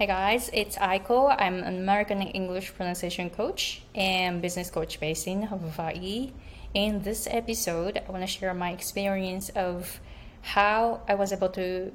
[0.00, 1.36] Hey guys, it's Aiko.
[1.38, 6.32] I'm an American English pronunciation coach and business coach based in Hawaii.
[6.72, 10.00] In this episode, I want to share my experience of
[10.40, 11.92] how I was able to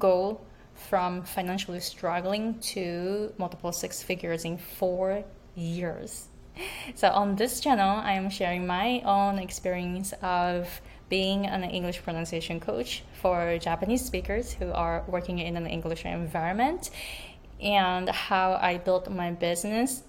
[0.00, 0.40] go
[0.74, 5.22] from financially struggling to multiple six figures in four
[5.54, 6.26] years.
[6.96, 12.58] So, on this channel, I am sharing my own experience of being an English pronunciation
[12.58, 16.90] coach for Japanese speakers who are working in an English environment
[17.60, 20.02] and how I built my business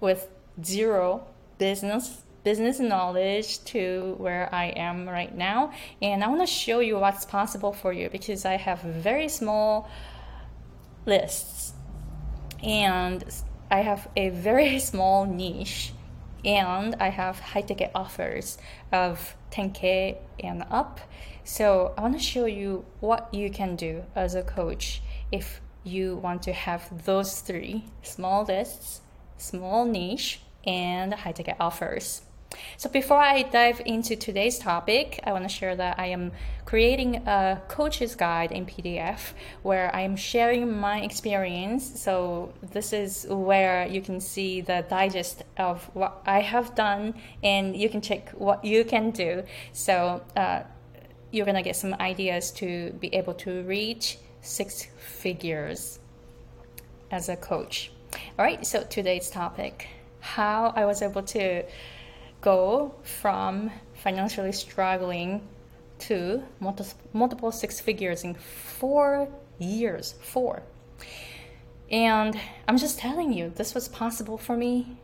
[0.00, 0.28] with
[0.62, 1.26] zero
[1.58, 5.72] business business knowledge to where I am right now.
[6.00, 9.90] And I want to show you what's possible for you because I have very small
[11.06, 11.72] lists
[12.62, 13.24] and
[13.68, 15.92] I have a very small niche
[16.44, 18.58] and I have high ticket offers
[18.92, 21.00] of 10k and up.
[21.42, 26.16] So I want to show you what you can do as a coach if you
[26.16, 29.00] want to have those three small lists,
[29.38, 32.22] small niche, and high ticket offers.
[32.76, 36.32] So before I dive into today's topic, I want to share that I am
[36.64, 42.00] creating a coach's guide in PDF where I am sharing my experience.
[42.00, 47.76] So this is where you can see the digest of what I have done and
[47.76, 49.42] you can check what you can do.
[49.72, 50.62] So uh,
[51.32, 55.98] you're going to get some ideas to be able to reach six figures
[57.10, 57.92] as a coach.
[58.38, 59.88] All right, so today's topic
[60.20, 61.62] how I was able to
[62.40, 65.46] go from financially struggling
[65.98, 66.42] to
[67.12, 69.28] multiple six figures in four
[69.58, 70.14] years.
[70.20, 70.62] Four.
[71.90, 74.96] And I'm just telling you, this was possible for me.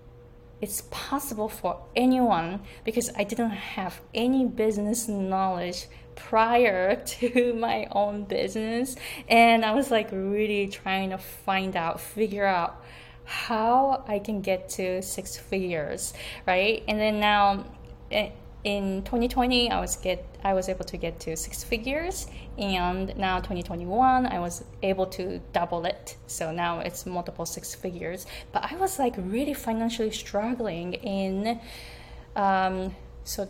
[0.60, 8.24] It's possible for anyone because I didn't have any business knowledge prior to my own
[8.24, 8.96] business.
[9.28, 12.82] And I was like really trying to find out, figure out
[13.24, 16.12] how I can get to six figures,
[16.46, 16.82] right?
[16.88, 17.64] And then now
[18.64, 23.38] in 2020 I was get I was able to get to six figures and now
[23.38, 28.76] 2021 I was able to double it so now it's multiple six figures but I
[28.76, 31.60] was like really financially struggling in
[32.36, 33.46] um, so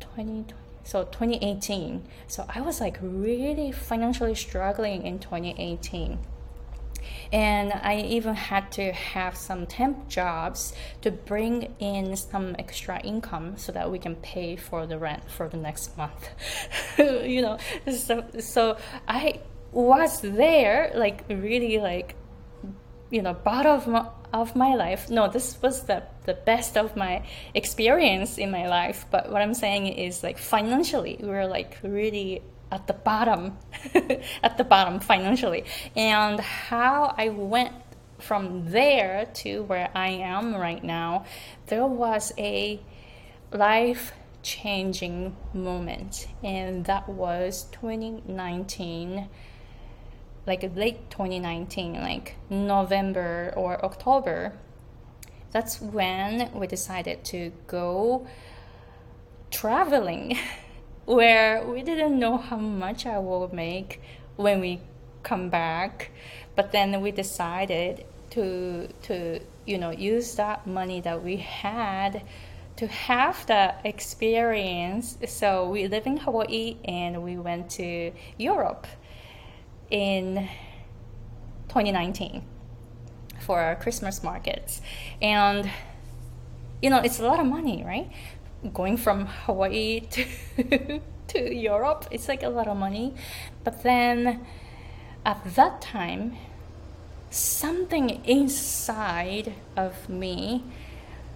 [0.00, 6.18] 2020 so 2018 so i was like really financially struggling in 2018
[7.32, 13.56] and I even had to have some temp jobs to bring in some extra income
[13.56, 16.28] so that we can pay for the rent for the next month.
[16.98, 17.58] you know,
[17.90, 18.76] so so
[19.08, 19.40] I
[19.72, 22.14] was there like really like
[23.10, 23.66] you know part
[24.42, 27.24] of my, life no this was the the best of my
[27.54, 32.42] experience in my life but what i'm saying is like financially we were like really
[32.70, 33.56] at the bottom,
[34.42, 35.64] at the bottom financially.
[35.94, 37.74] And how I went
[38.18, 41.24] from there to where I am right now,
[41.66, 42.80] there was a
[43.52, 49.28] life changing moment, and that was 2019
[50.46, 54.52] like late 2019 like november or october
[55.52, 58.26] that's when we decided to go
[59.50, 60.36] traveling
[61.06, 64.02] where we didn't know how much I will make
[64.36, 64.80] when we
[65.22, 66.10] come back,
[66.54, 72.22] but then we decided to to you know use that money that we had
[72.76, 75.16] to have the experience.
[75.26, 78.86] So we live in Hawaii and we went to Europe
[79.90, 80.48] in
[81.68, 82.42] 2019
[83.40, 84.80] for our Christmas markets.
[85.20, 85.70] And
[86.82, 88.10] you know, it's a lot of money, right?
[88.72, 93.14] going from Hawaii to to Europe, it's like a lot of money.
[93.64, 94.46] But then
[95.24, 96.36] at that time,
[97.30, 100.64] something inside of me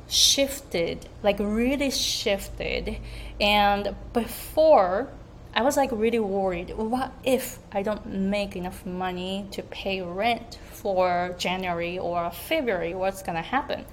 [0.08, 2.98] shifted, like really shifted.
[3.40, 5.08] And before,
[5.52, 10.58] I was like really worried what if I don't make enough money to pay rent
[10.70, 12.94] for January or February?
[12.94, 13.84] What's gonna happen?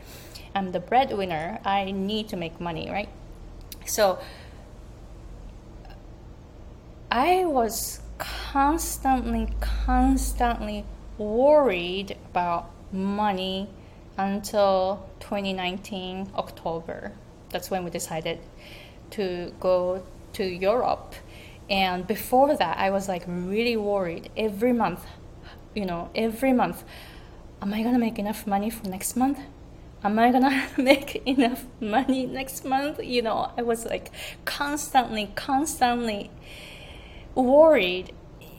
[0.54, 3.10] I'm the breadwinner, I need to make money, right?
[3.86, 4.20] So
[7.12, 10.86] I was constantly, constantly
[11.18, 13.70] worried about money
[14.18, 17.12] until 2019 October.
[17.50, 18.40] That's when we decided
[19.12, 21.16] to go to Europe.
[21.70, 25.06] And before that, I was like really worried every month,
[25.76, 26.84] you know, every month.
[27.62, 29.40] Am I gonna make enough money for next month?
[30.04, 33.00] am I gonna make enough money next month?
[33.04, 34.12] You know, I was like
[34.46, 36.32] constantly, constantly
[37.36, 38.14] worried.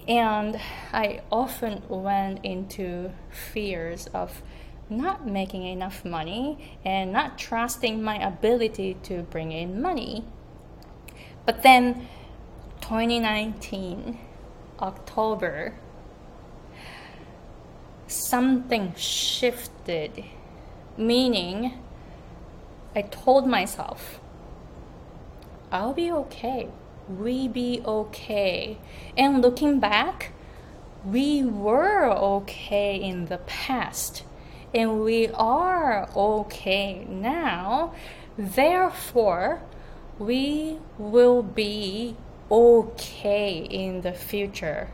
[0.07, 0.59] And
[0.93, 4.43] I often went into fears of
[4.89, 10.25] not making enough money and not trusting my ability to bring in money.
[11.45, 12.09] But then
[12.89, 14.19] 2019
[14.81, 15.75] October
[18.07, 20.25] something shifted.
[20.97, 21.75] Meaning
[22.97, 24.23] I told myself
[25.71, 26.71] I'll be okay.
[27.11, 28.79] We be okay.
[29.19, 30.33] And looking back
[31.05, 34.25] we were okay in the past.
[34.73, 37.93] And we are okay now.
[38.39, 39.61] Therefore,
[40.19, 42.17] we will be
[42.51, 44.89] okay in the future.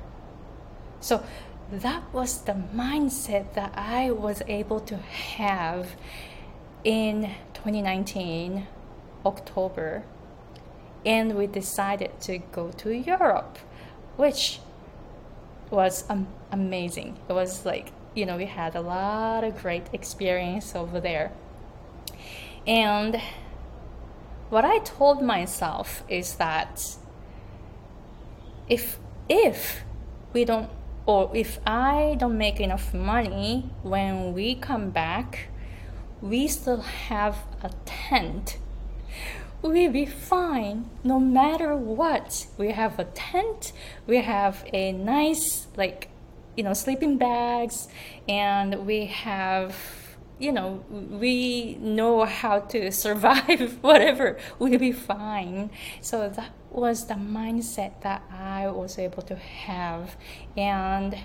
[1.00, 1.24] So
[1.70, 5.96] that was the mindset that I was able to have
[6.82, 8.66] in 2019
[9.24, 10.04] October
[11.06, 13.58] and we decided to go to Europe
[14.16, 14.60] which
[15.70, 20.74] was um, amazing it was like you know, we had a lot of great experience
[20.74, 21.32] over there.
[22.66, 23.20] And
[24.50, 26.96] what I told myself is that
[28.68, 29.84] if if
[30.32, 30.70] we don't
[31.06, 35.48] or if I don't make enough money when we come back,
[36.22, 38.58] we still have a tent.
[39.60, 42.46] We'll be fine no matter what.
[42.58, 43.72] We have a tent,
[44.06, 46.08] we have a nice like
[46.56, 47.88] you know sleeping bags
[48.28, 50.03] and we have
[50.44, 55.70] you know we know how to survive whatever we'll be fine.
[56.00, 60.16] So that was the mindset that i was able to have.
[60.56, 61.18] And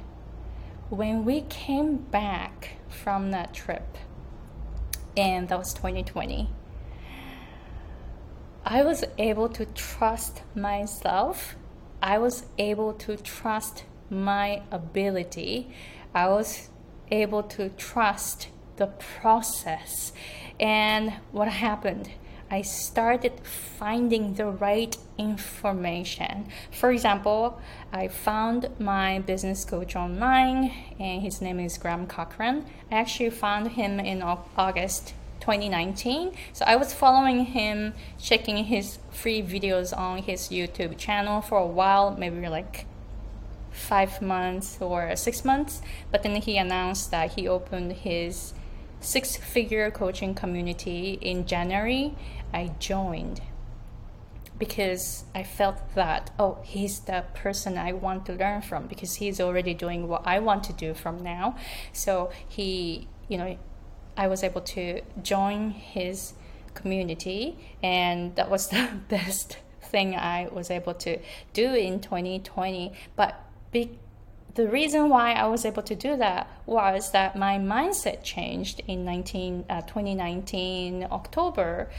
[0.90, 3.98] when we came back from that trip
[5.18, 6.50] and that was 2020
[8.66, 11.56] i was able to trust myself.
[12.02, 15.70] I was able to trust my ability,
[16.14, 16.70] I was
[17.12, 18.48] able to trust
[18.80, 20.12] the process.
[20.60, 22.10] And what happened?
[22.52, 26.48] I started finding the right information.
[26.72, 27.62] For example,
[27.94, 32.66] I found my business coach online, and his name is Graham Cochran.
[32.92, 36.32] I actually found him in August 2019.
[36.54, 41.68] So I was following him, checking his free videos on his YouTube channel for a
[41.68, 42.88] while, maybe like
[43.72, 45.84] five months or six months.
[46.12, 48.54] But then he announced that he opened his
[49.00, 52.16] six figure coaching community in January.
[52.54, 53.42] I joined
[54.60, 59.40] because I felt that, oh, he's the person I want to learn from because he's
[59.40, 61.56] already doing what I want to do from now.
[61.94, 63.58] So he, you know,
[64.18, 66.34] I was able to join his
[66.74, 71.20] community, and that was the best thing I was able to
[71.54, 72.92] do in 2020.
[73.16, 73.42] But
[73.72, 73.98] be-
[74.60, 79.06] the reason why I was able to do that was that my mindset changed in
[79.06, 81.90] 19, uh, 2019 October.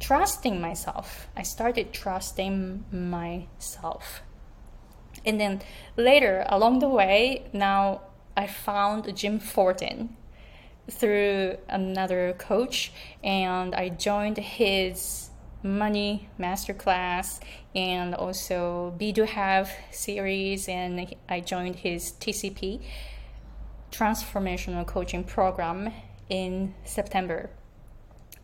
[0.00, 4.22] Trusting myself, I started trusting myself.
[5.24, 5.62] And then
[5.96, 8.00] later, along the way, now
[8.36, 10.16] I found Jim Fortin
[10.90, 12.92] through another coach,
[13.22, 15.30] and I joined his
[15.64, 17.40] money masterclass
[17.74, 22.82] and also Be Do Have series and I joined his TCP
[23.90, 25.90] transformational coaching program
[26.28, 27.50] in September.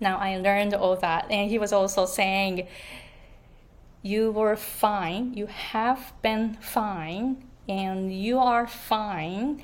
[0.00, 2.66] Now I learned all that and he was also saying
[4.02, 9.62] you were fine, you have been fine and you are fine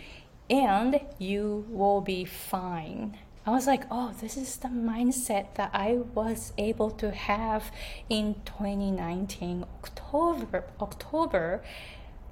[0.50, 3.16] and you will be fine.
[3.46, 7.70] I was like, oh, this is the mindset that I was able to have
[8.10, 10.64] in 2019 October.
[10.80, 11.62] October.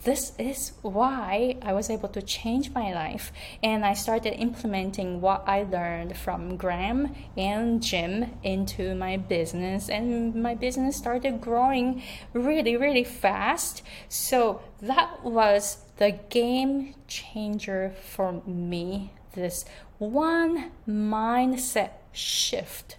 [0.02, 5.44] This is why I was able to change my life, and I started implementing what
[5.47, 12.02] I learned from Graham and Jim into my business, and my business started growing
[12.33, 13.83] really, really fast.
[14.09, 19.64] So that was the game changer for me this
[19.99, 22.97] one mindset shift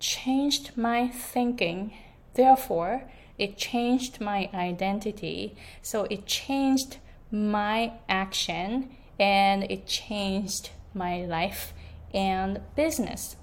[0.00, 1.92] changed my thinking.
[2.34, 3.04] Therefore,
[3.38, 5.56] it changed my identity.
[5.82, 6.98] So it changed
[7.30, 11.72] my action and it changed my life
[12.12, 13.36] and business.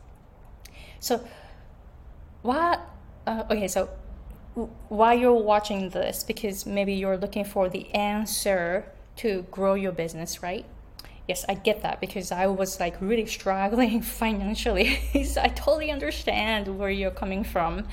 [1.00, 1.25] So,
[2.41, 2.81] what?
[3.25, 3.89] Uh, okay, so
[4.89, 10.41] while you're watching this, because maybe you're looking for the answer to grow your business,
[10.41, 10.65] right?
[11.27, 14.99] Yes, I get that because I was like really struggling financially.
[15.25, 17.87] so I totally understand where you're coming from.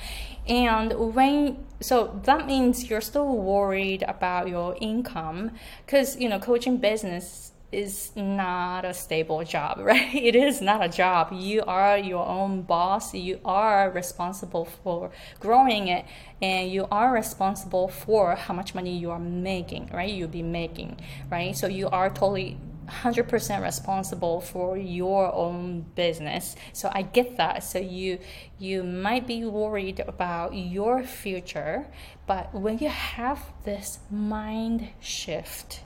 [0.47, 5.51] And when, so that means you're still worried about your income
[5.85, 10.13] because, you know, coaching business is not a stable job, right?
[10.13, 11.31] It is not a job.
[11.31, 13.13] You are your own boss.
[13.13, 16.05] You are responsible for growing it
[16.41, 20.11] and you are responsible for how much money you are making, right?
[20.11, 21.55] You'll be making, right?
[21.55, 22.57] So you are totally
[22.89, 26.55] 100% responsible for your own business.
[26.73, 27.63] So i get that.
[27.63, 28.19] So you
[28.57, 31.87] you might be worried about your future
[32.27, 35.81] but when you have this mind shift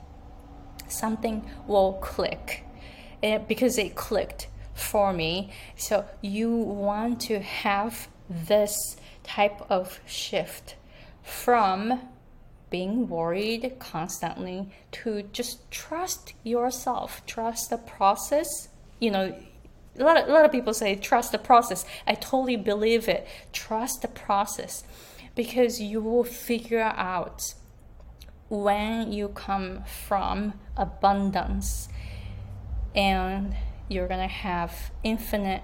[0.88, 2.64] something will click.
[3.22, 5.50] It, because it clicked for me.
[5.76, 10.76] So you want to have this type of shift
[11.22, 12.00] from
[12.70, 18.68] being worried constantly to just trust yourself, trust the process.
[18.98, 19.34] You know,
[19.98, 21.84] a lot of, a lot of people say trust the process.
[22.06, 23.26] I totally believe it.
[23.52, 24.82] Trust the process
[25.34, 27.54] because you will figure out
[28.48, 31.88] when you come from abundance
[32.94, 33.54] and
[33.88, 35.62] you're going to have infinite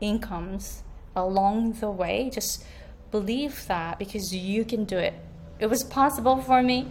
[0.00, 0.82] incomes
[1.16, 2.30] along the way.
[2.32, 2.64] Just
[3.10, 5.14] believe that because you can do it
[5.60, 6.88] it was possible for me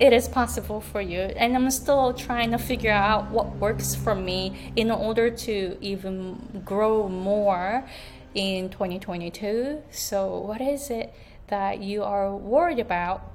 [0.00, 1.20] it is possible for you.
[1.20, 6.62] And i'm still trying to figure out what works for me in order to even
[6.64, 7.88] grow more
[8.34, 11.14] in 2022 so what is it
[11.48, 13.31] that you are worried about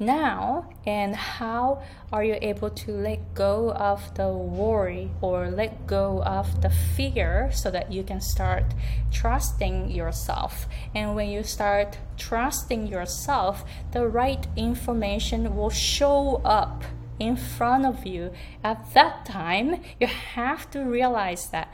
[0.00, 6.22] now and how are you able to let go of the worry or let go
[6.24, 8.64] of the fear so that you can start
[9.12, 10.66] trusting yourself?
[10.94, 16.82] And when you start trusting yourself the right information will show up
[17.20, 18.32] in front of you.
[18.64, 21.72] At that time you have to realize that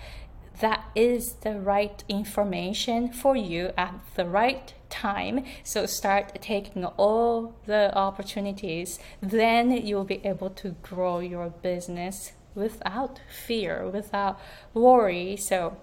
[0.61, 5.45] that is the right information for you at the right time.
[5.65, 8.99] So start taking all the opportunities.
[9.21, 14.41] Then you'll be able to grow your business without fear, without
[14.73, 15.37] worry.
[15.37, 15.77] So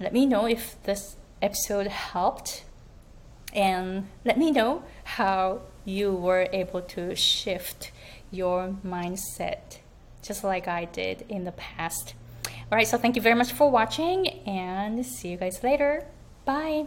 [0.00, 2.64] let me know if this episode helped
[3.52, 7.92] and let me know how you were able to shift
[8.30, 9.78] your mindset
[10.22, 12.14] just like I did in the past.
[12.70, 16.06] All right, so thank you very much for watching and see you guys later.
[16.44, 16.86] Bye.